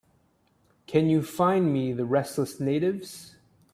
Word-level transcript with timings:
Can 0.87 1.09
you 1.11 1.21
find 1.21 1.71
me 1.71 1.93
the 1.93 2.05
Restless 2.05 2.59
Natives? 2.59 3.35